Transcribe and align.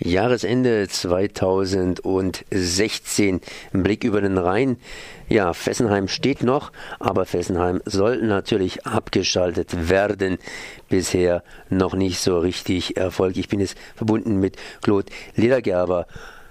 Jahresende 0.00 0.86
2016. 0.86 3.40
Ein 3.72 3.82
Blick 3.82 4.04
über 4.04 4.20
den 4.20 4.38
Rhein. 4.38 4.76
Ja, 5.28 5.52
Fessenheim 5.52 6.06
steht 6.06 6.44
noch, 6.44 6.70
aber 7.00 7.26
Fessenheim 7.26 7.80
soll 7.84 8.22
natürlich 8.22 8.86
abgeschaltet 8.86 9.88
werden. 9.88 10.38
Bisher 10.88 11.42
noch 11.68 11.94
nicht 11.94 12.20
so 12.20 12.38
richtig 12.38 12.96
Erfolg. 12.96 13.36
Ich 13.36 13.48
bin 13.48 13.58
jetzt 13.58 13.76
verbunden 13.96 14.38
mit 14.38 14.56
Claude 14.82 15.10
Ledergerber. 15.34 16.06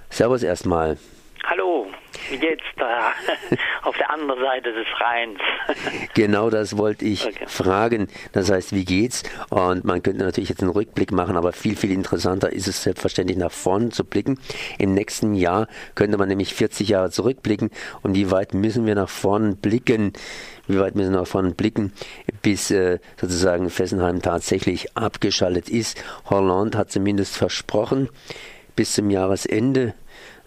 Servus 0.09 0.43
erstmal. 0.43 0.97
Hallo, 1.45 1.87
wie 2.29 2.37
geht's 2.37 2.63
da 2.77 3.13
auf 3.83 3.97
der 3.97 4.09
anderen 4.09 4.41
Seite 4.41 4.73
des 4.73 4.87
Rheins? 4.99 5.39
genau 6.13 6.49
das 6.49 6.77
wollte 6.77 7.05
ich 7.05 7.25
okay. 7.25 7.45
fragen. 7.47 8.07
Das 8.33 8.51
heißt, 8.51 8.73
wie 8.73 8.85
geht's? 8.85 9.23
Und 9.49 9.85
man 9.85 10.03
könnte 10.03 10.23
natürlich 10.23 10.49
jetzt 10.49 10.61
einen 10.61 10.71
Rückblick 10.71 11.11
machen, 11.11 11.37
aber 11.37 11.53
viel, 11.53 11.75
viel 11.75 11.91
interessanter 11.91 12.51
ist 12.51 12.67
es 12.67 12.83
selbstverständlich 12.83 13.37
nach 13.37 13.51
vorne 13.51 13.89
zu 13.89 14.03
blicken. 14.03 14.39
Im 14.77 14.93
nächsten 14.93 15.33
Jahr 15.35 15.67
könnte 15.95 16.17
man 16.17 16.29
nämlich 16.29 16.53
40 16.53 16.89
Jahre 16.89 17.11
zurückblicken. 17.11 17.69
Und 18.01 18.15
wie 18.15 18.31
weit 18.31 18.53
müssen 18.53 18.85
wir 18.85 18.95
nach 18.95 19.09
vorne 19.09 19.55
blicken? 19.55 20.13
Wie 20.67 20.79
weit 20.79 20.95
müssen 20.95 21.13
wir 21.13 21.21
nach 21.21 21.27
vorne 21.27 21.51
blicken, 21.51 21.93
bis 22.41 22.71
äh, 22.71 22.99
sozusagen 23.19 23.69
Fessenheim 23.69 24.21
tatsächlich 24.21 24.97
abgeschaltet 24.97 25.69
ist? 25.69 26.03
Holland 26.29 26.75
hat 26.75 26.91
zumindest 26.91 27.37
versprochen, 27.37 28.09
bis 28.75 28.93
zum 28.93 29.09
Jahresende 29.09 29.93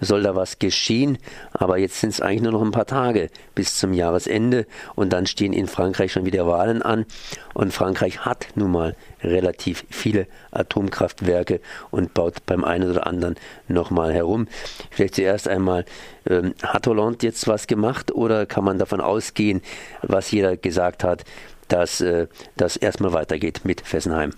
soll 0.00 0.22
da 0.22 0.34
was 0.34 0.58
geschehen. 0.58 1.18
Aber 1.52 1.78
jetzt 1.78 2.00
sind 2.00 2.10
es 2.10 2.20
eigentlich 2.20 2.42
nur 2.42 2.52
noch 2.52 2.62
ein 2.62 2.70
paar 2.70 2.86
Tage 2.86 3.30
bis 3.54 3.76
zum 3.76 3.92
Jahresende 3.92 4.66
und 4.94 5.12
dann 5.12 5.26
stehen 5.26 5.52
in 5.52 5.66
Frankreich 5.66 6.12
schon 6.12 6.24
wieder 6.24 6.46
Wahlen 6.46 6.82
an. 6.82 7.06
Und 7.54 7.72
Frankreich 7.72 8.24
hat 8.24 8.48
nun 8.54 8.72
mal 8.72 8.96
relativ 9.22 9.84
viele 9.90 10.26
Atomkraftwerke 10.50 11.60
und 11.90 12.14
baut 12.14 12.46
beim 12.46 12.64
einen 12.64 12.90
oder 12.90 13.06
anderen 13.06 13.36
nochmal 13.68 14.12
herum. 14.12 14.48
Vielleicht 14.90 15.16
zuerst 15.16 15.48
einmal, 15.48 15.84
ähm, 16.28 16.54
hat 16.62 16.86
Hollande 16.86 17.26
jetzt 17.26 17.46
was 17.48 17.66
gemacht 17.66 18.12
oder 18.12 18.46
kann 18.46 18.64
man 18.64 18.78
davon 18.78 19.00
ausgehen, 19.00 19.62
was 20.02 20.30
jeder 20.30 20.56
gesagt 20.56 21.04
hat, 21.04 21.24
dass 21.68 22.00
äh, 22.00 22.26
das 22.56 22.76
erstmal 22.76 23.12
weitergeht 23.12 23.60
mit 23.64 23.80
Fessenheim? 23.82 24.32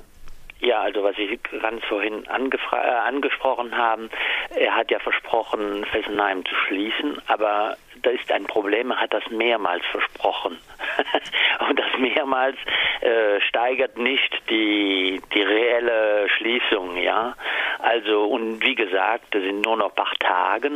Ja, 0.63 0.81
also 0.81 1.03
was 1.03 1.17
Sie 1.17 1.41
ganz 1.61 1.85
vorhin 1.87 2.25
äh, 2.25 2.77
angesprochen 2.79 3.77
haben, 3.77 4.11
er 4.55 4.77
hat 4.77 4.93
ja 4.93 5.01
versprochen, 5.01 5.85
Fessenheim 5.87 6.45
zu 6.45 6.55
schließen, 6.55 7.21
aber 7.27 7.77
da 8.03 8.11
ist 8.11 8.31
ein 8.31 8.45
Problem, 8.45 8.93
er 8.93 9.01
hat 9.01 9.13
das 9.13 9.29
mehrmals 9.29 9.85
versprochen. 9.87 10.59
und 11.69 11.79
das 11.79 11.99
mehrmals 11.99 12.57
äh, 13.01 13.41
steigert 13.41 13.99
nicht 13.99 14.41
die, 14.51 15.21
die 15.35 15.43
reelle 15.43 16.29
Schließung, 16.29 16.97
ja. 16.97 17.35
Also, 17.83 18.25
und 18.27 18.63
wie 18.63 18.77
gesagt, 18.77 19.35
das 19.35 19.43
sind 19.43 19.63
nur 19.63 19.77
noch 19.77 19.89
ein 19.89 19.95
paar 19.97 20.15
Tage 20.21 20.71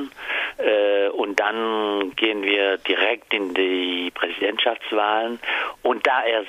äh, 0.58 1.08
und 1.10 1.38
dann 1.38 2.12
gehen 2.16 2.42
wir 2.42 2.78
direkt 2.78 3.32
in 3.32 3.54
die 3.54 4.10
Präsidentschaftswahlen. 4.12 5.38
Und 5.82 6.04
da 6.04 6.24
er, 6.24 6.44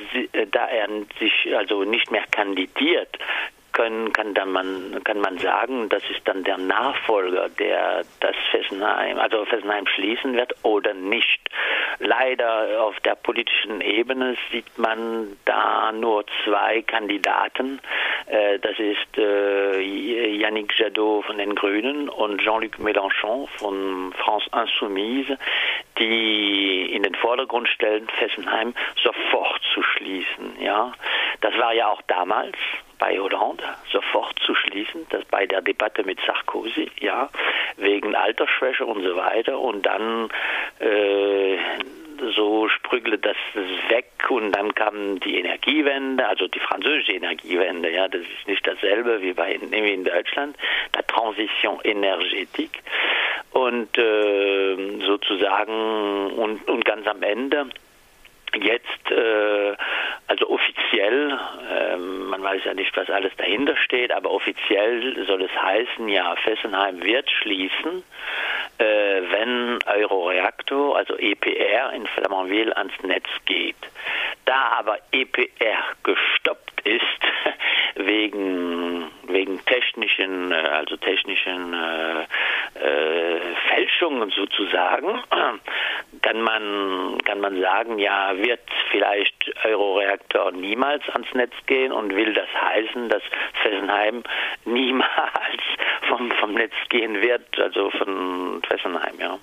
da 0.48 0.66
er 0.66 0.88
sich 1.20 1.56
also 1.56 1.84
nicht 1.84 2.10
mehr 2.10 2.26
kandidiert, 2.32 3.20
können, 3.78 4.12
kann 4.12 4.34
dann 4.34 4.52
man, 4.52 5.02
kann 5.04 5.20
man 5.22 5.38
sagen, 5.38 5.88
das 5.90 6.02
ist 6.10 6.28
dann 6.28 6.44
der 6.44 6.58
Nachfolger, 6.58 7.48
der 7.48 8.04
das 8.20 8.36
Fessenheim, 8.50 9.20
also 9.20 9.46
Fessenheim 9.46 9.86
schließen 9.86 10.36
wird 10.36 10.54
oder 10.64 10.96
nicht. 10.96 11.40
Leider 12.00 12.82
auf 12.82 13.00
der 13.02 13.16
politischen 13.16 13.82
Ebene 13.82 14.36
sieht 14.52 14.78
man 14.78 15.38
da 15.46 15.92
nur 15.92 16.26
zwei 16.44 16.82
Kandidaten. 16.82 17.80
Äh, 18.26 18.58
das 18.60 18.80
ist 18.80 19.18
äh, 19.18 19.80
Yannick 19.80 20.78
Jadot 20.78 21.26
von 21.26 21.38
den 21.38 21.54
Grünen 21.54 22.10
und 22.10 22.42
Jean-Luc 22.42 22.80
Mélenchon 22.80 23.48
von 23.60 24.12
France 24.18 24.50
Insoumise, 24.60 25.38
die 26.00 26.92
in 26.94 27.04
den 27.04 27.16
Vordergrund 27.16 27.68
stellen, 27.70 28.08
Fessenheim 28.20 28.74
sofort 29.02 29.62
zu 29.74 29.82
schließen. 29.84 30.62
Ja, 30.62 30.92
das 31.42 31.58
war 31.58 31.74
ja 31.74 31.88
auch 31.88 32.02
damals 32.08 32.56
bei 33.00 33.20
Hollande 33.20 33.64
sofort 33.92 34.40
zu 34.40 34.56
schließen, 34.56 35.06
das 35.10 35.24
bei 35.26 35.46
der 35.46 35.62
Debatte 35.62 36.04
mit 36.04 36.20
Sarkozy, 36.26 36.90
ja, 37.00 37.30
wegen 37.78 38.16
Altersschwäche 38.16 38.86
und 38.86 39.04
so 39.04 39.16
weiter. 39.16 39.60
Und 39.60 39.86
dann 39.86 40.30
äh, 40.80 41.58
so 42.36 42.68
sprügelte 42.70 43.20
das 43.20 43.64
weg 43.90 44.10
und 44.30 44.52
dann 44.52 44.74
kam 44.74 45.20
die 45.20 45.38
Energiewende, 45.38 46.28
also 46.28 46.48
die 46.48 46.60
französische 46.60 47.14
Energiewende, 47.14 47.92
ja, 47.92 48.08
das 48.08 48.22
ist 48.22 48.48
nicht 48.48 48.66
dasselbe 48.66 49.22
wie 49.22 49.34
bei 49.34 49.60
wie 49.70 49.94
in 49.94 50.04
Deutschland, 50.04 50.58
la 50.96 51.02
Transition 51.04 51.80
énergétique 51.82 52.82
und 53.58 53.98
äh, 53.98 55.00
sozusagen 55.06 56.32
und, 56.32 56.68
und 56.68 56.86
ganz 56.86 57.08
am 57.08 57.24
Ende 57.24 57.66
jetzt 58.54 59.12
äh, 59.12 59.76
also 60.28 60.50
offiziell, 60.50 61.38
äh, 61.70 61.98
man 61.98 62.44
weiß 62.44 62.62
ja 62.66 62.74
nicht, 62.74 62.96
was 62.96 63.10
alles 63.10 63.32
dahinter 63.36 63.76
steht, 63.78 64.12
aber 64.12 64.32
offiziell 64.32 65.26
soll 65.26 65.42
es 65.42 65.52
heißen, 65.52 66.08
ja, 66.08 66.36
Fessenheim 66.38 67.04
wird 67.04 67.30
schließen, 67.30 68.04
äh, 68.78 69.22
wenn 69.32 69.80
Euroreaktor, 69.86 70.96
also 70.96 71.18
EPR 71.18 71.94
in 71.94 72.06
Flamanville 72.08 72.76
ans 72.78 72.94
Netz 73.04 73.28
geht. 73.46 73.76
Da 74.46 74.78
aber 74.80 74.98
EPR 75.12 75.84
gestoppt 76.04 76.82
ist 76.86 77.04
wegen 77.96 78.78
wegen 79.28 79.64
technischen, 79.66 80.52
äh, 80.52 80.56
also 80.56 80.98
technischen 80.98 81.74
äh, 81.74 82.26
Fälschungen 83.70 84.30
sozusagen, 84.32 85.22
kann 86.22 86.42
man, 86.42 87.18
kann 87.26 87.40
man 87.40 87.62
sagen, 87.62 88.00
ja, 88.00 88.38
wird 88.38 88.62
vielleicht 88.92 89.54
Euroreaktor 89.64 90.52
niemals 90.52 91.08
ans 91.10 91.34
Netz 91.34 91.54
gehen 91.66 91.92
und 91.92 92.16
will 92.16 92.34
das 92.34 92.50
heißen, 92.60 93.10
dass 93.10 93.22
Fessenheim 93.62 94.24
niemals 94.66 95.64
vom, 96.08 96.32
vom 96.32 96.54
Netz 96.54 96.74
gehen 96.90 97.22
wird, 97.22 97.60
also 97.60 97.90
von 97.92 98.62
Fessenheim, 98.68 99.20
ja. 99.20 99.38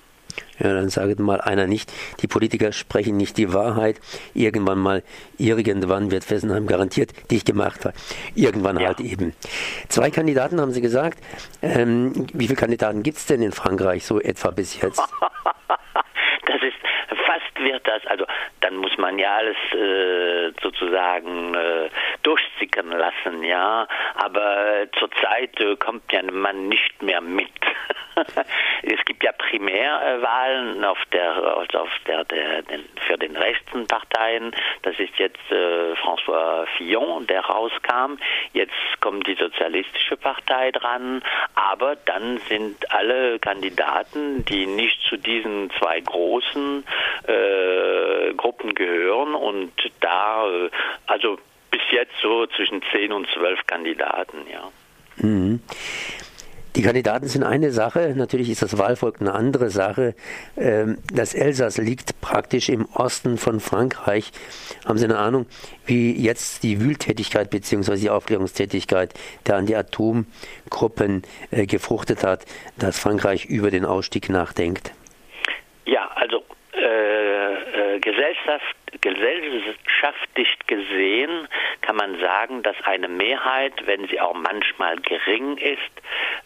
Ja, 0.59 0.73
dann 0.73 0.89
sagt 0.89 1.19
mal 1.19 1.41
einer 1.41 1.67
nicht, 1.67 1.91
die 2.21 2.27
Politiker 2.27 2.71
sprechen 2.71 3.17
nicht 3.17 3.37
die 3.37 3.53
Wahrheit. 3.53 3.99
Irgendwann 4.33 4.79
mal, 4.79 5.03
irgendwann 5.37 6.11
wird 6.11 6.23
Fessenheim 6.23 6.67
garantiert 6.67 7.11
dicht 7.31 7.45
gemacht. 7.45 7.81
Irgendwann 8.35 8.79
ja. 8.79 8.87
halt 8.87 8.99
eben. 8.99 9.33
Zwei 9.89 10.11
Kandidaten 10.11 10.61
haben 10.61 10.71
Sie 10.71 10.81
gesagt. 10.81 11.19
Ähm, 11.61 12.27
wie 12.33 12.47
viele 12.47 12.59
Kandidaten 12.59 13.03
gibt 13.03 13.17
es 13.17 13.25
denn 13.25 13.41
in 13.41 13.51
Frankreich 13.51 14.05
so 14.05 14.19
etwa 14.21 14.51
bis 14.51 14.81
jetzt? 14.81 14.99
das 16.45 16.61
ist 16.61 16.77
fast 17.25 17.59
wird 17.59 17.87
das, 17.87 18.05
also 18.07 18.25
dann 18.61 18.77
muss 18.77 18.97
man 18.97 19.17
ja 19.19 19.35
alles 19.35 19.57
äh, 19.73 20.51
sozusagen 20.61 21.53
äh, 21.55 21.89
durchsickern 22.23 22.89
lassen, 22.89 23.43
ja. 23.43 23.87
Aber 24.15 24.87
zurzeit 24.97 25.59
äh, 25.59 25.75
kommt 25.75 26.11
ja 26.11 26.21
man 26.23 26.67
nicht 26.67 27.01
mehr 27.01 27.21
mit. 27.21 27.49
es 28.83 29.03
gibt 29.05 29.23
ja 29.23 29.31
Primärwahlen 29.31 30.83
auf 30.83 30.97
der, 31.11 31.31
also 31.31 31.79
auf 31.79 31.89
der, 32.07 32.23
der, 32.25 32.63
für 33.07 33.17
den 33.17 33.35
rechten 33.35 33.87
Parteien. 33.87 34.55
Das 34.83 34.97
ist 34.99 35.17
jetzt 35.17 35.51
äh, 35.51 35.93
François 35.93 36.65
Fillon, 36.77 37.27
der 37.27 37.41
rauskam. 37.41 38.17
Jetzt 38.53 38.73
kommt 39.01 39.27
die 39.27 39.35
Sozialistische 39.35 40.17
Partei 40.17 40.71
dran. 40.71 41.21
Aber 41.55 41.95
dann 41.95 42.39
sind 42.49 42.91
alle 42.91 43.39
Kandidaten, 43.39 44.45
die 44.45 44.65
nicht 44.65 45.01
zu 45.09 45.17
diesen 45.17 45.71
zwei 45.79 45.99
großen 45.99 46.83
äh, 47.27 48.33
Gruppen 48.33 48.73
gehören 48.75 49.35
und 49.35 49.71
da, 49.99 50.47
äh, 50.47 50.69
also 51.07 51.37
bis 51.71 51.81
jetzt 51.91 52.13
so 52.21 52.45
zwischen 52.47 52.81
10 52.91 53.11
und 53.11 53.27
12 53.33 53.67
Kandidaten, 53.67 54.45
ja. 54.51 54.71
Mhm. 55.17 55.61
Die 56.75 56.81
Kandidaten 56.81 57.27
sind 57.27 57.43
eine 57.43 57.71
Sache, 57.71 58.13
natürlich 58.17 58.49
ist 58.49 58.61
das 58.61 58.77
Wahlvolk 58.77 59.21
eine 59.21 59.33
andere 59.33 59.69
Sache. 59.69 60.13
Ähm, 60.57 60.97
das 61.13 61.33
Elsass 61.33 61.77
liegt 61.77 62.19
praktisch 62.19 62.67
im 62.67 62.85
Osten 62.93 63.37
von 63.37 63.61
Frankreich. 63.61 64.31
Haben 64.85 64.97
Sie 64.97 65.05
eine 65.05 65.17
Ahnung, 65.17 65.45
wie 65.85 66.11
jetzt 66.11 66.63
die 66.63 66.81
Wühltätigkeit 66.81 67.49
bzw. 67.49 67.95
die 67.95 68.09
Aufklärungstätigkeit 68.09 69.13
der 69.47 69.55
Anti-Atom-Gruppen 69.55 71.23
äh, 71.51 71.65
gefruchtet 71.65 72.25
hat, 72.25 72.43
dass 72.77 72.99
Frankreich 72.99 73.45
über 73.45 73.71
den 73.71 73.85
Ausstieg 73.85 74.27
nachdenkt? 74.27 74.91
Ja, 75.85 76.11
also 76.15 76.43
äh, 76.73 77.53
äh, 77.53 77.99
Gesellschaft, 77.99 78.75
gesellschaftlich 78.99 80.49
gesehen 80.67 81.47
kann 81.81 81.95
man 81.95 82.19
sagen, 82.19 82.63
dass 82.63 82.75
eine 82.83 83.07
Mehrheit, 83.07 83.73
wenn 83.85 84.07
sie 84.07 84.19
auch 84.19 84.33
manchmal 84.33 84.97
gering 84.97 85.57
ist, 85.57 85.79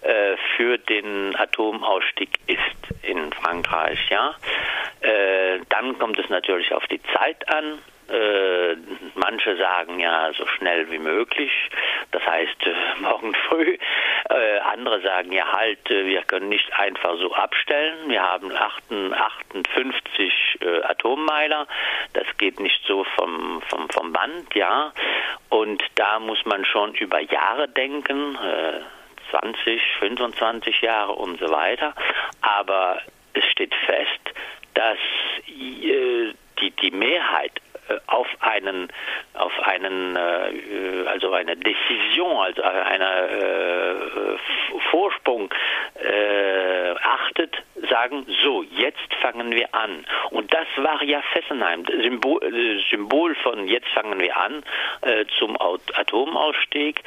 äh, 0.01 0.38
für 0.56 0.78
den 0.78 1.36
Atomausstieg 1.36 2.40
ist 2.48 3.04
in 3.04 3.31
Frankreich. 3.34 4.00
Ja, 4.10 4.36
äh, 5.01 5.60
dann 5.69 5.98
kommt 6.00 6.18
es 6.19 6.30
natürlich 6.30 6.74
auf 6.74 6.86
die 6.88 7.01
Zeit 7.13 7.48
an. 7.54 7.80
Äh, 8.10 8.75
manche 9.13 9.56
sagen 9.57 10.00
ja 10.00 10.31
so 10.34 10.48
schnell 10.48 10.90
wie 10.90 10.98
möglich, 10.98 11.51
das 12.12 12.25
heißt 12.25 12.66
äh, 12.66 12.74
morgen 13.01 13.36
früh. 13.48 13.78
Äh, 14.30 14.60
andere 14.60 15.01
sagen, 15.01 15.31
ja 15.31 15.51
halt, 15.51 15.92
äh, 15.92 16.06
wir 16.06 16.24
können 16.24 16.50
nicht 16.50 16.74
einfach 16.74 17.18
so 17.19 17.34
abstellen. 17.34 18.10
Wir 18.10 18.24
haben 18.24 18.51
58 18.51 20.57
äh, 20.62 20.81
Atommeiler. 20.84 21.68
Das 22.13 22.25
geht 22.38 22.60
nicht 22.60 22.81
so 22.88 23.04
vom, 23.16 23.62
vom, 23.69 23.90
vom 23.90 24.12
Band, 24.12 24.56
ja. 24.56 24.92
Und 25.50 25.84
da 25.96 26.19
muss 26.19 26.44
man 26.46 26.66
schon 26.66 26.96
über 26.96 27.19
Jahre 27.19 27.68
denken. 27.68 28.38
Äh, 29.29 29.39
20, 29.39 29.81
25 29.99 30.81
Jahre 30.81 31.13
und 31.13 31.39
so 31.39 31.49
weiter. 31.49 31.93
Aber 32.41 32.99
es 33.33 33.43
steht 33.45 33.73
fest, 33.85 34.35
dass 34.73 34.97
äh, 35.47 36.33
die, 36.59 36.71
die 36.81 36.91
Mehrheit 36.91 37.51
äh, 37.89 37.95
auf 38.07 38.27
einen 38.39 38.91
auf 39.33 39.57
einen 39.63 40.15
äh, 40.15 41.07
also 41.07 41.31
eine 41.31 41.55
Decision 41.55 42.37
also 42.37 42.61
eine 42.63 43.29
äh, 43.29 44.37
Vorsprung 44.91 45.53
achtet 47.01 47.55
sagen 47.89 48.25
so 48.43 48.63
jetzt 48.63 49.13
fangen 49.21 49.51
wir 49.51 49.73
an. 49.73 50.05
Und 50.31 50.53
das 50.53 50.67
war 50.77 51.03
ja 51.03 51.21
Fessenheim. 51.33 51.85
Symbol, 51.85 52.43
äh, 52.43 52.81
Symbol 52.89 53.35
von 53.35 53.67
jetzt 53.67 53.87
fangen 53.89 54.19
wir 54.19 54.35
an 54.35 54.63
äh, 55.01 55.25
zum 55.37 55.57
Atomausstieg 55.59 57.01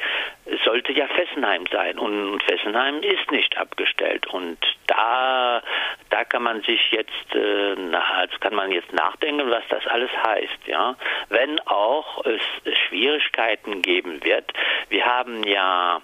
sollte 0.65 0.93
ja 0.93 1.07
Fessenheim 1.07 1.65
sein. 1.71 1.99
Und 1.99 2.41
Fessenheim 2.43 3.01
ist 3.01 3.31
nicht 3.31 3.57
abgestellt. 3.57 4.27
Und 4.27 4.57
da 4.87 5.61
da 6.09 6.23
kann 6.23 6.43
man 6.43 6.61
sich 6.61 6.91
jetzt 6.91 7.35
äh, 7.35 7.75
also 7.95 8.37
kann 8.39 8.55
man 8.55 8.71
jetzt 8.71 8.93
nachdenken 8.93 9.49
was 9.49 9.63
das 9.69 9.85
alles 9.87 10.11
heißt 10.25 10.67
ja, 10.67 10.95
wenn 11.29 11.59
auch 11.61 12.25
es 12.25 12.41
Schwierigkeiten 12.87 13.81
geben 13.81 14.23
wird. 14.23 14.51
Wir 14.89 15.05
haben 15.05 15.43
ja 15.43 16.01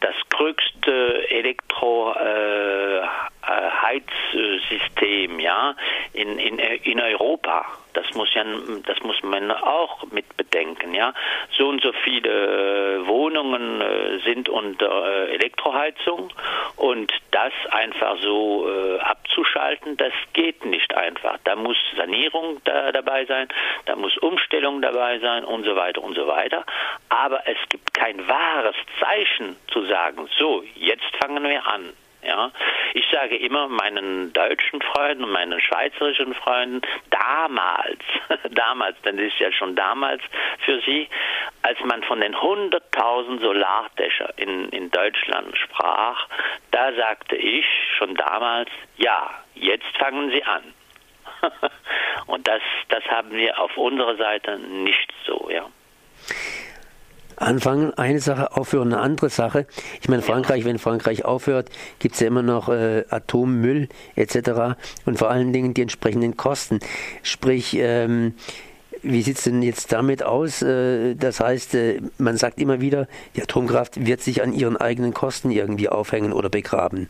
das 0.00 0.14
größte 0.30 1.30
Elektroheizsystem 1.30 3.02
äh, 3.02 3.35
ja 5.40 5.76
in, 6.12 6.38
in, 6.38 6.58
in 6.58 7.00
Europa 7.00 7.66
das 7.96 8.12
muss 8.14 8.32
ja, 8.34 8.44
das 8.84 9.00
muss 9.00 9.22
man 9.22 9.50
auch 9.50 10.04
mit 10.10 10.36
bedenken, 10.36 10.94
ja. 10.94 11.14
So 11.56 11.68
und 11.68 11.82
so 11.82 11.92
viele 12.04 12.28
äh, 12.28 13.06
Wohnungen 13.06 13.80
äh, 13.80 14.18
sind 14.18 14.50
unter 14.50 15.28
äh, 15.28 15.34
Elektroheizung 15.34 16.30
und 16.76 17.10
das 17.30 17.52
einfach 17.70 18.16
so 18.20 18.68
abzuschalten, 19.00 19.96
das 19.96 20.12
geht 20.32 20.64
nicht 20.64 20.94
einfach. 20.94 21.38
Da 21.44 21.56
muss 21.56 21.76
Sanierung 21.96 22.60
da, 22.64 22.92
dabei 22.92 23.24
sein, 23.26 23.48
da 23.84 23.96
muss 23.96 24.16
Umstellung 24.18 24.80
dabei 24.82 25.18
sein 25.18 25.44
und 25.44 25.64
so 25.64 25.76
weiter 25.76 26.02
und 26.02 26.14
so 26.14 26.26
weiter. 26.26 26.64
Aber 27.08 27.46
es 27.46 27.58
gibt 27.68 27.94
kein 27.94 28.26
wahres 28.28 28.76
Zeichen 29.00 29.56
zu 29.68 29.84
sagen, 29.86 30.28
so, 30.38 30.64
jetzt 30.74 31.04
fangen 31.20 31.44
wir 31.44 31.66
an. 31.66 31.92
Ja, 32.26 32.50
ich 32.94 33.06
sage 33.12 33.36
immer 33.36 33.68
meinen 33.68 34.32
deutschen 34.32 34.82
Freunden 34.82 35.22
und 35.22 35.30
meinen 35.30 35.60
schweizerischen 35.60 36.34
Freunden, 36.34 36.80
damals, 37.10 38.00
damals, 38.50 39.00
denn 39.02 39.16
das 39.16 39.26
ist 39.26 39.38
ja 39.38 39.52
schon 39.52 39.76
damals 39.76 40.22
für 40.64 40.80
sie, 40.80 41.08
als 41.62 41.78
man 41.84 42.02
von 42.02 42.20
den 42.20 42.34
100.000 42.34 43.40
Solardächer 43.40 44.36
in, 44.38 44.68
in 44.70 44.90
Deutschland 44.90 45.56
sprach, 45.56 46.26
da 46.72 46.92
sagte 46.94 47.36
ich 47.36 47.66
schon 47.96 48.16
damals, 48.16 48.70
ja, 48.96 49.30
jetzt 49.54 49.96
fangen 49.96 50.30
sie 50.32 50.42
an. 50.42 50.74
und 52.26 52.48
das, 52.48 52.62
das 52.88 53.04
haben 53.04 53.30
wir 53.30 53.56
auf 53.60 53.76
unserer 53.76 54.16
Seite 54.16 54.58
nicht 54.58 55.12
so, 55.24 55.48
ja 55.48 55.70
anfangen, 57.36 57.92
eine 57.94 58.20
Sache 58.20 58.56
aufhören, 58.56 58.92
eine 58.92 59.02
andere 59.02 59.30
Sache. 59.30 59.66
Ich 60.00 60.08
meine, 60.08 60.22
Frankreich, 60.22 60.64
wenn 60.64 60.78
Frankreich 60.78 61.24
aufhört, 61.24 61.70
gibt 61.98 62.14
es 62.14 62.20
ja 62.20 62.26
immer 62.26 62.42
noch 62.42 62.68
äh, 62.68 63.04
Atommüll 63.10 63.88
etc. 64.14 64.76
und 65.04 65.18
vor 65.18 65.30
allen 65.30 65.52
Dingen 65.52 65.74
die 65.74 65.82
entsprechenden 65.82 66.36
Kosten. 66.36 66.80
Sprich, 67.22 67.76
ähm, 67.78 68.34
wie 69.02 69.22
sieht 69.22 69.36
es 69.36 69.44
denn 69.44 69.62
jetzt 69.62 69.92
damit 69.92 70.22
aus? 70.22 70.62
Äh, 70.62 71.14
das 71.14 71.40
heißt, 71.40 71.74
äh, 71.74 72.00
man 72.18 72.36
sagt 72.36 72.60
immer 72.60 72.80
wieder, 72.80 73.06
die 73.36 73.42
Atomkraft 73.42 74.06
wird 74.06 74.20
sich 74.20 74.42
an 74.42 74.52
ihren 74.52 74.76
eigenen 74.76 75.14
Kosten 75.14 75.50
irgendwie 75.50 75.88
aufhängen 75.88 76.32
oder 76.32 76.48
begraben. 76.48 77.08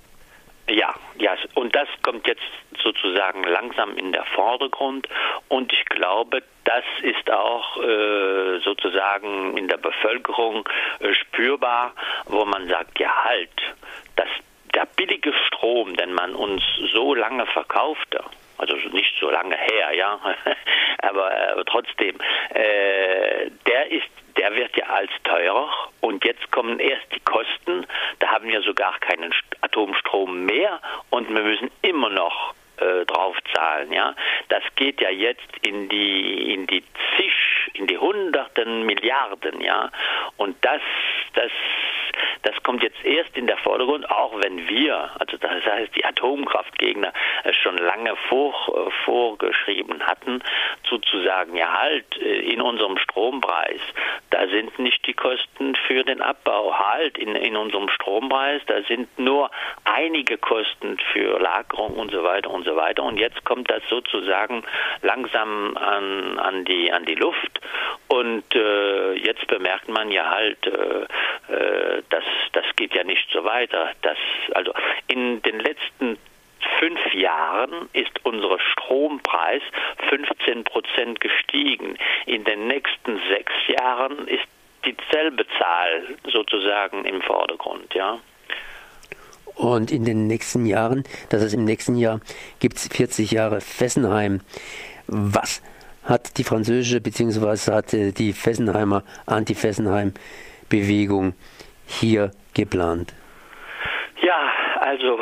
Ja, 0.69 0.95
ja, 1.19 1.33
und 1.55 1.75
das 1.75 1.89
kommt 2.03 2.27
jetzt 2.27 2.43
sozusagen 2.87 3.43
langsam 3.43 3.97
in 3.97 4.13
der 4.13 4.25
Vordergrund. 4.25 5.09
Und 5.49 5.73
ich 5.73 5.85
glaube, 5.87 6.43
das 6.65 6.85
ist 7.03 7.31
auch 7.31 7.83
äh, 7.83 8.61
sozusagen 8.61 9.57
in 9.57 9.67
der 9.67 9.79
Bevölkerung 9.79 10.69
äh, 11.01 11.13
spürbar, 11.15 11.93
wo 12.27 12.45
man 12.45 12.69
sagt, 12.69 12.99
ja 13.01 13.25
halt, 13.25 13.51
dass 14.15 14.29
der 14.75 14.87
billige 14.97 15.33
Strom, 15.47 15.97
den 15.97 16.13
man 16.13 16.35
uns 16.35 16.63
so 16.93 17.15
lange 17.15 17.47
verkaufte, 17.47 18.23
also 18.59 18.75
nicht 18.93 19.15
so 19.21 19.31
lange 19.31 19.57
her, 19.57 19.95
ja, 19.95 20.19
aber, 21.03 21.31
aber 21.53 21.65
trotzdem, 21.65 22.17
äh, 22.51 23.51
der 23.67 23.91
ist 23.91 24.09
der 24.37 24.55
wird 24.55 24.77
ja 24.77 24.87
als 24.87 25.11
teurer. 25.25 25.71
Und 26.01 26.25
jetzt 26.25 26.51
kommen 26.51 26.79
erst 26.79 27.07
die 27.15 27.21
Kosten. 27.21 27.87
Da 28.19 28.29
haben 28.29 28.49
wir 28.49 28.63
sogar 28.63 28.99
keinen 29.01 29.33
Atomstrom 29.61 30.45
mehr. 30.45 30.81
Und 31.11 31.29
wir 31.33 31.43
müssen 31.43 31.71
immer 31.83 32.11
noch 32.11 32.55
draufzahlen. 33.67 33.93
Ja, 33.93 34.15
das 34.49 34.63
geht 34.77 35.01
ja 35.01 35.11
jetzt 35.11 35.57
in 35.63 35.89
die 35.89 36.53
in 36.55 36.67
die 36.67 36.83
zig, 37.17 37.33
in 37.75 37.87
die 37.87 37.99
Hunderten 37.99 38.87
Milliarden. 38.87 39.61
Ja, 39.61 39.91
und 40.37 40.57
das 40.65 40.81
das 41.35 41.51
kommt 42.67 42.83
jetzt 42.83 43.05
erst 43.05 43.37
in 43.37 43.47
der 43.47 43.59
Vordergrund, 43.59 44.11
auch 44.11 44.33
wenn 44.43 44.69
wir, 44.69 45.09
also 45.21 45.37
das 45.37 45.65
heißt 45.65 45.95
die 45.95 46.05
Atomkraftgegner, 46.05 47.13
es 47.45 47.55
schon 47.55 47.79
lange 47.79 48.17
vor, 48.29 48.53
äh, 48.75 48.91
vorgeschrieben 49.05 50.05
hatten, 50.05 50.43
sozusagen, 50.91 51.57
ja 51.57 51.73
halt, 51.73 52.05
äh, 52.21 52.41
in 52.41 52.61
unserem 52.61 52.99
Strompreis, 52.99 53.81
da 54.31 54.49
sind 54.49 54.77
nicht 54.81 55.07
die 55.07 55.15
Kosten 55.15 55.77
für 55.87 56.03
den 56.03 56.21
Abbau, 56.21 56.75
halt, 56.77 57.17
in, 57.19 57.37
in 57.37 57.57
unserem 57.57 57.89
Strompreis, 57.89 58.61
da 58.67 58.83
sind 58.83 59.17
nur 59.17 59.49
einige 59.85 60.37
Kosten 60.37 60.99
für 61.13 61.39
Lagerung 61.39 61.95
und 61.95 62.11
so 62.11 62.25
weiter 62.25 62.51
und 62.51 62.65
so 62.65 62.75
weiter. 62.75 63.05
Und 63.05 63.19
jetzt 63.19 63.45
kommt 63.45 63.71
das 63.71 63.83
sozusagen 63.89 64.65
langsam 65.03 65.77
an, 65.77 66.41
an, 66.41 66.65
die, 66.65 66.93
an 66.93 67.05
die 67.05 67.15
Luft. 67.15 67.61
Und 68.09 68.45
äh, 68.57 69.13
jetzt 69.15 69.47
bemerkt 69.47 69.89
man 69.89 70.11
ja 70.11 70.31
halt, 70.31 70.67
äh, 70.67 71.07
äh, 71.53 72.03
dass 72.11 72.25
das 72.57 72.65
geht 72.77 72.95
ja 72.95 73.05
nicht 73.05 73.29
so 73.31 73.45
weiter. 73.45 73.91
Das, 74.01 74.17
also 74.55 74.73
in 75.09 75.43
den 75.43 75.61
letzten 75.61 76.17
fünf 76.79 77.15
Jahren 77.15 77.91
ist 77.93 78.25
unser 78.25 78.59
Strompreis 78.73 79.61
15 80.09 80.65
Prozent 80.65 81.21
gestiegen. 81.21 81.99
In 82.25 82.45
den 82.45 82.67
nächsten 82.67 83.21
sechs 83.29 83.53
Jahren 83.69 84.27
ist 84.27 84.47
dieselbe 84.87 85.47
Zahl 85.59 86.17
sozusagen 86.33 87.05
im 87.05 87.21
Vordergrund, 87.21 87.93
ja. 87.95 88.19
Und 89.55 89.91
in 89.91 90.07
den 90.07 90.27
nächsten 90.27 90.65
Jahren, 90.65 91.05
das 91.29 91.43
heißt 91.43 91.53
im 91.55 91.65
nächsten 91.65 91.97
Jahr, 91.97 92.21
gibt 92.59 92.77
es 92.77 92.89
40 92.89 93.33
Jahre 93.33 93.61
Fessenheim. 93.61 94.41
Was 95.09 95.63
hat 96.05 96.39
die 96.39 96.45
französische 96.45 97.03
bzw. 97.03 97.73
hat 97.73 97.93
die 97.93 98.33
Fessenheimer 98.33 99.03
Anti-Fessenheim-Bewegung 99.27 101.35
hier 101.87 102.31
geplant? 102.57 103.15
Ja, 104.23 104.51
also 104.81 105.21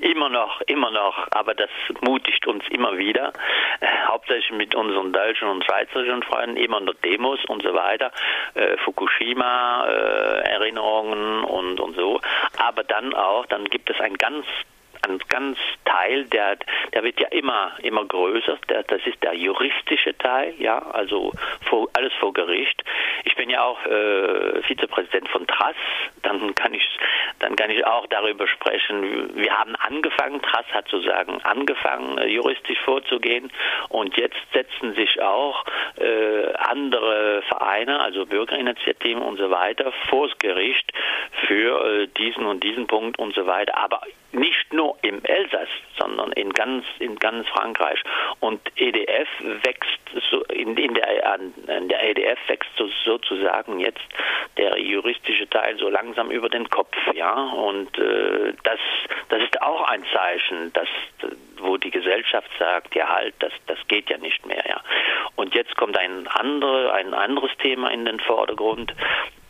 immer 0.00 0.28
noch, 0.28 0.60
immer 0.62 0.90
noch, 0.90 1.26
aber 1.32 1.54
das 1.54 1.68
mutigt 2.00 2.46
uns 2.46 2.64
immer 2.70 2.96
wieder, 2.96 3.32
äh, 3.80 3.86
hauptsächlich 4.06 4.52
mit 4.52 4.74
unseren 4.74 5.12
deutschen 5.12 5.48
und 5.48 5.64
schweizerischen 5.64 6.22
Freunden, 6.22 6.56
immer 6.56 6.80
noch 6.80 6.94
Demos 7.04 7.44
und 7.46 7.62
so 7.62 7.74
weiter, 7.74 8.12
äh, 8.54 8.76
Fukushima, 8.78 9.86
äh, 9.86 10.48
Erinnerungen 10.48 11.44
und, 11.44 11.80
und 11.80 11.96
so, 11.96 12.20
aber 12.56 12.84
dann 12.84 13.14
auch, 13.14 13.46
dann 13.46 13.64
gibt 13.64 13.90
es 13.90 14.00
ein 14.00 14.14
ganz 14.14 14.46
ein 15.04 15.18
ganz 15.28 15.58
Teil, 15.84 16.24
der, 16.24 16.56
der 16.92 17.02
wird 17.02 17.20
ja 17.20 17.28
immer, 17.28 17.72
immer 17.82 18.04
größer. 18.04 18.58
Der, 18.68 18.82
das 18.84 19.00
ist 19.06 19.22
der 19.22 19.34
juristische 19.34 20.16
Teil, 20.18 20.54
ja, 20.58 20.78
also 20.78 21.32
vor, 21.68 21.88
alles 21.92 22.12
vor 22.14 22.32
Gericht. 22.32 22.82
Ich 23.24 23.36
bin 23.36 23.50
ja 23.50 23.62
auch 23.62 23.84
äh, 23.86 24.62
Vizepräsident 24.62 25.28
von 25.28 25.46
TRAS, 25.46 25.76
dann 26.22 26.54
kann 26.54 26.74
ich, 26.74 26.86
dann 27.38 27.56
kann 27.56 27.70
ich 27.70 27.86
auch 27.86 28.06
darüber 28.06 28.46
sprechen. 28.46 29.34
Wir 29.36 29.56
haben 29.56 29.76
angefangen, 29.76 30.40
TRAS 30.42 30.66
hat 30.72 30.88
sozusagen 30.88 31.40
angefangen, 31.42 32.18
äh, 32.18 32.26
juristisch 32.26 32.80
vorzugehen 32.80 33.50
und 33.88 34.16
jetzt 34.16 34.36
setzen 34.52 34.94
sich 34.94 35.20
auch 35.20 35.64
äh, 35.96 36.52
andere 36.54 37.42
Vereine, 37.48 38.00
also 38.00 38.26
Bürgerinitiativen 38.26 39.22
und 39.22 39.38
so 39.38 39.50
weiter, 39.50 39.92
vors 40.08 40.32
Gericht 40.38 40.92
für 41.46 42.02
äh, 42.02 42.06
diesen 42.18 42.46
und 42.46 42.64
diesen 42.64 42.86
Punkt 42.86 43.18
und 43.18 43.34
so 43.34 43.46
weiter. 43.46 43.76
Aber 43.76 44.02
nicht 44.34 44.72
nur 44.72 44.96
im 45.02 45.22
Elsass, 45.24 45.68
sondern 45.98 46.32
in 46.32 46.52
ganz, 46.52 46.84
in 46.98 47.16
ganz 47.16 47.48
Frankreich. 47.48 48.02
Und 48.40 48.60
EDF 48.76 49.28
wächst 49.62 50.00
so, 50.30 50.42
in, 50.44 50.76
in, 50.76 50.94
der, 50.94 51.40
in 51.68 51.88
der 51.88 52.02
EDF 52.02 52.38
wächst 52.48 52.70
so, 52.76 52.88
sozusagen 53.04 53.80
jetzt 53.80 54.04
der 54.56 54.78
juristische 54.78 55.48
Teil 55.48 55.76
so 55.78 55.88
langsam 55.88 56.30
über 56.30 56.48
den 56.48 56.68
Kopf, 56.68 56.96
ja. 57.14 57.34
Und 57.34 57.96
äh, 57.98 58.52
das, 58.62 58.80
das 59.28 59.42
ist 59.42 59.60
auch 59.62 59.88
ein 59.88 60.04
Zeichen, 60.12 60.72
dass 60.72 60.88
wo 61.58 61.76
die 61.76 61.90
Gesellschaft 61.90 62.50
sagt, 62.58 62.94
ja 62.94 63.08
halt, 63.08 63.34
das, 63.38 63.52
das 63.66 63.78
geht 63.88 64.10
ja 64.10 64.18
nicht 64.18 64.44
mehr, 64.46 64.62
ja. 64.68 64.80
Und 65.36 65.54
jetzt 65.54 65.76
kommt 65.76 65.98
ein, 65.98 66.26
andere, 66.28 66.92
ein 66.92 67.14
anderes 67.14 67.50
Thema 67.62 67.90
in 67.90 68.04
den 68.04 68.20
Vordergrund. 68.20 68.94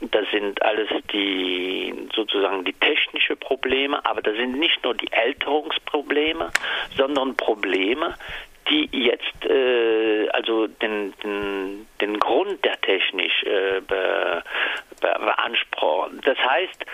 Das 0.00 0.30
sind 0.30 0.62
alles 0.62 0.88
die 1.12 1.94
sozusagen 2.14 2.64
die 2.64 2.72
technische 2.74 3.36
Probleme, 3.36 4.04
aber 4.04 4.22
das 4.22 4.36
sind 4.36 4.58
nicht 4.58 4.82
nur 4.84 4.94
die 4.94 5.10
Älterungsprobleme, 5.10 6.50
sondern 6.96 7.36
Probleme, 7.36 8.14
die 8.68 8.88
jetzt 8.92 9.44
äh, 9.44 10.28
also 10.30 10.66
den, 10.66 11.12
den, 11.22 11.86
den 12.00 12.18
Grund 12.18 12.64
der 12.64 12.80
Technik 12.80 13.30
äh, 13.44 13.80
be, 13.80 14.42
be, 15.00 15.14
beanspruchen. 15.18 16.20
Das 16.24 16.38
heißt, 16.38 16.84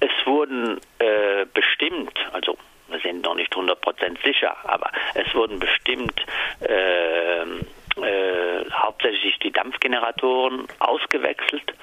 es 0.00 0.26
wurden 0.26 0.80
äh, 0.98 1.46
bestimmt, 1.52 2.18
also 2.32 2.56
wir 2.88 3.00
sind 3.00 3.24
noch 3.24 3.34
nicht 3.34 3.52
100% 3.52 4.22
sicher, 4.24 4.56
aber 4.64 4.90
es 5.14 5.34
wurden 5.34 5.58
bestimmt 5.58 6.24
äh, 6.60 7.42
äh, 7.42 8.70
hauptsächlich 8.72 9.38
die 9.40 9.50
Dampfgeneratoren 9.50 10.66
ausgewechselt 10.78 11.74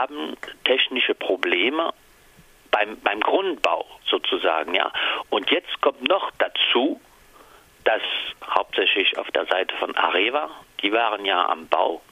haben 0.00 0.36
technische 0.64 1.14
Probleme 1.14 1.92
beim, 2.70 2.98
beim 3.00 3.20
Grundbau 3.20 3.86
sozusagen, 4.06 4.74
ja. 4.74 4.92
Und 5.30 5.50
jetzt 5.50 5.80
kommt 5.80 6.06
noch 6.08 6.30
dazu, 6.38 7.00
dass 7.84 8.02
hauptsächlich 8.48 9.16
auf 9.18 9.30
der 9.30 9.46
Seite 9.46 9.74
von 9.76 9.94
Areva, 9.96 10.50
die 10.82 10.92
waren 10.92 11.24
ja 11.24 11.48
am 11.48 11.68
Bau, 11.68 12.02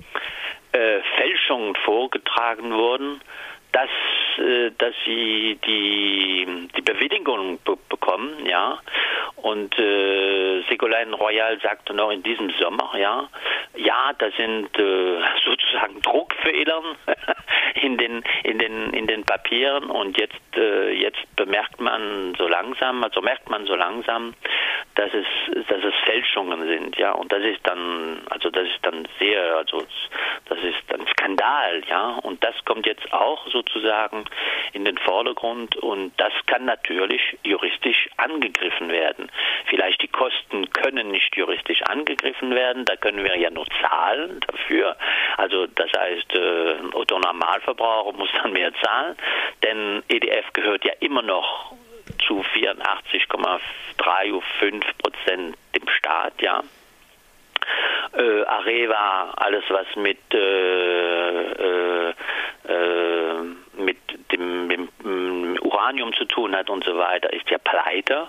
äh, 0.72 1.00
Fälschungen 1.16 1.74
vorgetragen 1.76 2.72
wurden, 2.72 3.20
dass, 3.72 3.90
äh, 4.38 4.70
dass 4.78 4.94
sie 5.04 5.58
die, 5.66 6.68
die 6.76 6.82
Bewilligung 6.82 7.58
be 7.64 7.76
bekommen, 7.88 8.46
ja. 8.46 8.78
Und 9.36 9.78
äh, 9.78 10.62
Ségolène 10.68 11.14
Royal 11.14 11.58
sagte 11.60 11.94
noch 11.94 12.10
in 12.10 12.22
diesem 12.22 12.50
Sommer, 12.50 12.92
ja, 12.96 13.28
ja, 13.74 14.12
da 14.18 14.30
sind 14.36 14.78
äh, 14.78 15.20
sozusagen 15.44 16.00
Druckfehler 16.02 16.82
in 17.74 17.96
den 17.96 18.22
in 18.44 18.58
den 18.58 18.92
in 18.92 19.06
den 19.06 19.24
Papieren. 19.24 19.84
Und 19.84 20.18
jetzt 20.18 20.40
äh, 20.56 20.92
jetzt 20.92 21.24
bemerkt 21.36 21.80
man 21.80 22.34
so 22.38 22.48
langsam, 22.48 23.02
also 23.02 23.20
merkt 23.20 23.48
man 23.48 23.66
so 23.66 23.74
langsam, 23.74 24.34
dass 24.94 25.10
es 25.14 25.26
dass 25.68 25.82
es 25.82 25.94
Fälschungen 26.04 26.66
sind, 26.66 26.96
ja, 26.96 27.12
und 27.12 27.32
das 27.32 27.42
ist 27.42 27.60
dann 27.66 28.20
also 28.30 28.50
das 28.50 28.68
ist 28.68 28.80
dann 28.82 29.06
sehr 29.18 29.56
also 29.56 29.84
das 30.46 30.58
ist 30.58 30.92
ein 30.92 31.06
Skandal, 31.08 31.82
ja, 31.88 32.18
und 32.22 32.42
das 32.44 32.54
kommt 32.64 32.86
jetzt 32.86 33.12
auch 33.12 33.46
sozusagen 33.48 34.24
in 34.72 34.84
den 34.84 34.98
Vordergrund. 34.98 35.76
Und 35.76 36.12
das 36.18 36.32
kann 36.46 36.64
natürlich 36.64 37.20
juristisch 37.44 38.08
angegriffen 38.16 38.88
werden. 38.88 39.30
Vielleicht 39.66 40.02
die 40.02 40.08
Kosten 40.08 40.70
können 40.70 41.08
nicht 41.08 41.36
juristisch 41.36 41.82
angegriffen 41.82 42.54
werden, 42.54 42.84
da 42.84 42.96
können 42.96 43.24
wir 43.24 43.36
ja 43.36 43.50
nur 43.50 43.66
zahlen 43.80 44.40
dafür. 44.46 44.96
Also 45.36 45.66
das 45.66 45.90
heißt, 45.96 46.34
äh, 46.34 46.74
Otto 46.92 47.18
Normalverbraucher 47.62 48.12
muss 48.12 48.28
dann 48.42 48.52
mehr 48.52 48.72
zahlen, 48.82 49.16
denn 49.62 50.02
EDF 50.08 50.52
gehört 50.52 50.84
ja 50.84 50.92
immer 51.00 51.22
noch 51.22 51.72
zu 52.26 52.40
84,35 52.40 54.82
Prozent 54.98 55.56
dem 55.74 55.88
Staat, 55.88 56.34
ja. 56.40 56.62
Äh, 58.14 58.42
Areva, 58.44 59.32
alles 59.36 59.64
was 59.68 59.86
mit 59.96 60.18
äh, 60.34 61.52
äh, 61.52 62.10
äh 62.68 63.42
mit 63.74 63.96
dem, 64.32 64.68
dem, 64.68 64.88
Uranium 65.62 66.12
zu 66.12 66.24
tun 66.26 66.54
hat 66.54 66.68
und 66.68 66.84
so 66.84 66.96
weiter, 66.96 67.32
ist 67.32 67.48
ja 67.50 67.58
pleite. 67.58 68.28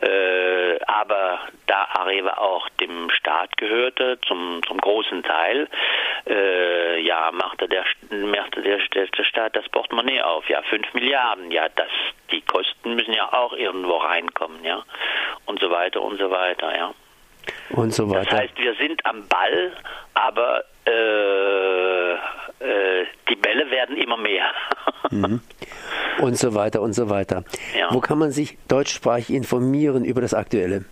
Äh, 0.00 0.78
aber 0.86 1.40
da 1.66 1.88
Areva 1.92 2.38
auch 2.38 2.68
dem 2.80 3.10
Staat 3.10 3.56
gehörte, 3.56 4.18
zum, 4.26 4.60
zum 4.66 4.78
großen 4.78 5.22
Teil, 5.22 5.68
äh, 6.26 7.00
ja, 7.00 7.30
machte 7.32 7.68
der, 7.68 7.84
machte 8.10 8.62
der, 8.62 8.78
der 8.94 9.24
Staat 9.24 9.56
das 9.56 9.68
Portemonnaie 9.68 10.22
auf. 10.22 10.48
Ja, 10.48 10.62
5 10.62 10.94
Milliarden, 10.94 11.50
ja, 11.50 11.68
das, 11.68 11.90
die 12.30 12.42
Kosten 12.42 12.94
müssen 12.94 13.12
ja 13.12 13.32
auch 13.32 13.52
irgendwo 13.52 13.96
reinkommen, 13.96 14.64
ja. 14.64 14.82
Und 15.46 15.60
so 15.60 15.70
weiter 15.70 16.02
und 16.02 16.18
so 16.18 16.30
weiter, 16.30 16.76
ja. 16.76 16.94
Und 17.70 17.92
so 17.92 18.08
weiter. 18.08 18.30
Das 18.30 18.40
heißt, 18.40 18.58
wir 18.58 18.74
sind 18.74 19.04
am 19.04 19.26
Ball, 19.28 19.72
aber 20.14 20.64
äh, 20.86 22.12
äh, 22.12 23.06
die 23.28 23.36
Bälle 23.36 23.70
werden 23.70 23.96
immer 23.96 24.16
mehr. 24.16 24.46
mhm. 25.10 25.40
Und 26.20 26.36
so 26.36 26.54
weiter 26.54 26.82
und 26.82 26.92
so 26.92 27.08
weiter. 27.08 27.44
Ja. 27.76 27.88
Wo 27.90 28.00
kann 28.00 28.18
man 28.18 28.30
sich 28.30 28.58
deutschsprachig 28.68 29.30
informieren 29.30 30.04
über 30.04 30.20
das 30.20 30.34
Aktuelle? 30.34 30.84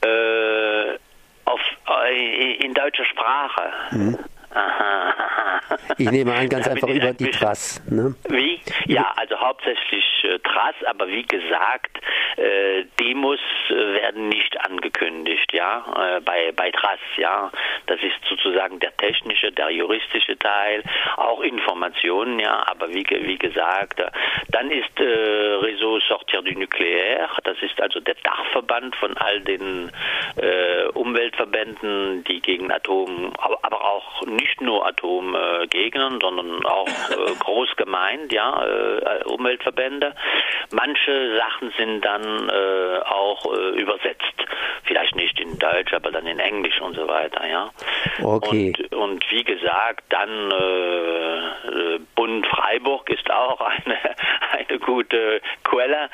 Äh, 0.00 0.98
auf, 1.44 1.60
äh, 2.06 2.54
in 2.64 2.74
deutscher 2.74 3.04
Sprache. 3.48 3.96
Mhm. 3.96 4.18
Ich 5.98 6.10
nehme 6.10 6.34
an, 6.34 6.48
ganz 6.48 6.66
einfach 6.66 6.88
über 6.88 7.12
die 7.12 7.30
Trass. 7.30 7.82
Ne? 7.90 8.14
Wie? 8.28 8.60
Ja, 8.86 9.12
also 9.16 9.38
hauptsächlich 9.38 10.04
äh, 10.24 10.38
Trass, 10.38 10.74
aber 10.86 11.08
wie 11.08 11.24
gesagt, 11.24 11.98
äh, 12.36 12.84
Demos 12.98 13.40
werden 13.70 14.28
nicht 14.28 14.60
angekündigt, 14.60 15.52
ja, 15.52 15.84
äh, 15.96 16.20
bei, 16.20 16.52
bei 16.52 16.70
Trass, 16.70 17.00
ja. 17.16 17.50
Das 17.86 18.00
ist 18.02 18.16
sozusagen 18.28 18.78
der 18.80 18.96
technische, 18.96 19.52
der 19.52 19.70
juristische 19.70 20.38
Teil, 20.38 20.82
auch 21.16 21.40
Informationen, 21.40 22.38
ja, 22.38 22.64
aber 22.66 22.88
wie, 22.90 23.04
wie 23.08 23.38
gesagt, 23.38 24.00
äh, 24.00 24.10
dann 24.50 24.70
ist 24.70 24.98
äh, 25.00 25.04
Réseau 25.04 26.00
Sortir 26.06 26.42
du 26.42 26.52
Nucléaire, 26.52 27.28
das 27.44 27.56
ist 27.62 27.80
also 27.80 28.00
der 28.00 28.16
Dachverband 28.22 28.96
von 28.96 29.16
all 29.16 29.40
den 29.40 29.90
äh, 30.36 30.84
Umweltverbänden, 30.94 32.24
die 32.24 32.40
gegen 32.40 32.70
Atom, 32.70 33.32
aber 33.38 33.84
auch 33.84 34.22
nicht 34.26 34.60
nur 34.60 34.86
Atomgegnern, 34.86 36.18
sondern 36.20 36.64
auch 36.66 36.86
äh, 36.86 37.34
groß 37.38 37.76
gemeint, 37.76 38.32
ja, 38.32 38.64
äh, 38.64 39.24
Umweltverbände. 39.24 40.14
Manche 40.70 41.36
Sachen 41.36 41.72
sind 41.76 42.04
dann 42.04 42.48
äh, 42.48 42.98
auch 43.04 43.44
äh, 43.58 43.80
übersetzt. 43.80 44.24
Vielleicht 44.84 45.16
nicht 45.16 45.38
in 45.40 45.58
Deutsch, 45.58 45.92
aber 45.92 46.10
dann 46.10 46.26
in 46.26 46.38
Englisch 46.38 46.80
und 46.80 46.94
so 46.94 47.06
weiter, 47.08 47.46
ja. 47.46 47.70
Okay. 48.22 48.72
Und, 48.78 48.94
und 48.94 49.30
wie 49.30 49.44
gesagt, 49.44 50.04
dann 50.08 50.50
äh, 50.50 51.94
äh, 51.94 51.98
Bund 52.14 52.46
Freiburg 52.46 53.10
ist 53.10 53.30
auch 53.30 53.60
eine, 53.60 53.98
eine 54.68 54.78
gute 54.78 55.40
Quelle. 55.64 56.08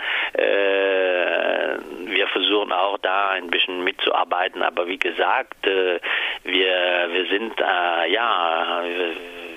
wir 2.06 2.26
versuchen 2.28 2.72
auch 2.72 2.98
da 2.98 3.30
ein 3.30 3.48
bisschen 3.48 3.84
mitzuarbeiten, 3.84 4.62
aber 4.62 4.86
wie 4.88 4.98
gesagt, 4.98 5.64
wir, 5.64 7.08
wir 7.12 7.26
sind 7.30 7.54
ja 8.08 8.82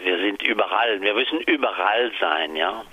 wir 0.08 0.20
sind 0.20 0.42
überall, 0.44 1.02
wir 1.02 1.14
müssen 1.14 1.42
überall 1.42 2.12
sein, 2.20 2.56
ja. 2.56 2.84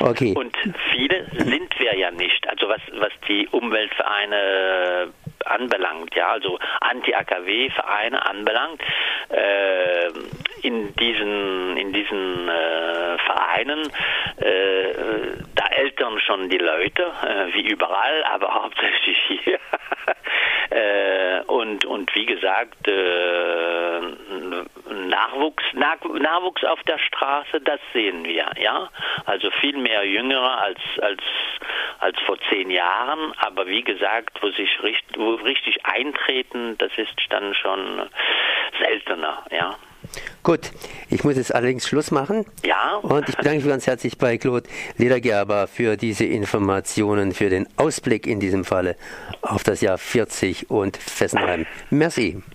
Okay. 0.00 0.34
Und 0.36 0.56
viele 0.92 1.26
sind 1.32 1.78
wir 1.78 1.96
ja 1.96 2.10
nicht. 2.10 2.48
Also 2.48 2.68
was, 2.68 2.80
was 2.92 3.12
die 3.28 3.48
Umweltvereine 3.48 5.12
anbelangt, 5.44 6.14
ja, 6.14 6.32
also 6.32 6.58
Anti-AKW-Vereine 6.80 8.26
anbelangt, 8.26 8.82
äh, 9.28 10.08
in 10.62 10.94
diesen, 10.96 11.76
in 11.76 11.92
diesen 11.92 12.48
äh, 12.48 13.18
Vereinen, 13.18 13.82
äh, 14.38 14.92
da 15.54 15.66
eltern 15.76 16.18
schon 16.20 16.48
die 16.48 16.58
Leute, 16.58 17.02
äh, 17.02 17.54
wie 17.54 17.68
überall, 17.68 18.24
aber 18.24 18.54
hauptsächlich 18.62 19.18
hier. 19.28 19.58
Äh, 20.70 21.40
und, 21.46 21.84
und 21.84 22.14
wie 22.14 22.26
gesagt, 22.26 22.88
äh, 22.88 24.00
Nachwuchs, 24.90 25.64
Nach, 25.74 26.02
Nachwuchs 26.02 26.64
auf 26.64 26.82
der 26.84 26.98
Straße, 26.98 27.60
das 27.60 27.80
sehen 27.92 28.24
wir, 28.24 28.50
ja. 28.58 28.88
Also 29.24 29.50
viel 29.50 29.76
mehr 29.76 30.04
Jüngere 30.04 30.60
als, 30.60 30.80
als, 31.00 31.22
als 31.98 32.18
vor 32.20 32.36
zehn 32.50 32.70
Jahren, 32.70 33.32
aber 33.38 33.66
wie 33.66 33.82
gesagt, 33.82 34.42
wo 34.42 34.48
sich 34.50 34.82
richtig, 34.82 35.16
wo 35.16 35.34
richtig 35.34 35.84
eintreten, 35.86 36.76
das 36.78 36.92
ist 36.96 37.14
dann 37.30 37.54
schon 37.54 38.08
seltener, 38.78 39.44
ja. 39.50 39.76
Gut, 40.42 40.70
ich 41.10 41.24
muss 41.24 41.36
jetzt 41.36 41.54
allerdings 41.54 41.86
Schluss 41.88 42.10
machen. 42.10 42.44
Ja. 42.64 42.96
Und 43.02 43.28
ich 43.28 43.36
bedanke 43.36 43.58
mich 43.58 43.68
ganz 43.68 43.86
herzlich 43.86 44.18
bei 44.18 44.38
Claude 44.38 44.68
Ledergerber 44.96 45.66
für 45.66 45.96
diese 45.96 46.24
Informationen, 46.24 47.32
für 47.32 47.50
den 47.50 47.66
Ausblick 47.76 48.26
in 48.26 48.40
diesem 48.40 48.64
Falle 48.64 48.96
auf 49.42 49.64
das 49.64 49.80
Jahr 49.80 49.98
40 49.98 50.70
und 50.70 50.96
Fessenheim. 50.96 51.66
Merci. 51.90 52.42